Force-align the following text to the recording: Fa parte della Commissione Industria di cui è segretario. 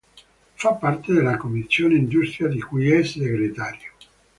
Fa 0.55 0.73
parte 0.73 1.13
della 1.13 1.37
Commissione 1.37 1.93
Industria 1.93 2.47
di 2.47 2.59
cui 2.59 2.89
è 2.89 3.03
segretario. 3.03 3.91